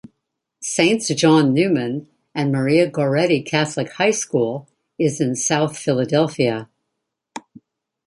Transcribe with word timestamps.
Saints 0.63 1.09
John 1.13 1.53
Neumann 1.53 2.09
and 2.33 2.51
Maria 2.51 2.89
Goretti 2.89 3.45
Catholic 3.45 3.91
High 3.91 4.09
School 4.09 4.67
is 4.97 5.21
in 5.21 5.35
South 5.35 5.77
Philadelphia. 5.77 6.67